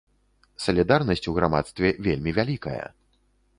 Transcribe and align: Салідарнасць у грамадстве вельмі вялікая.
Салідарнасць 0.63 1.29
у 1.33 1.35
грамадстве 1.37 1.93
вельмі 2.09 2.35
вялікая. 2.41 2.85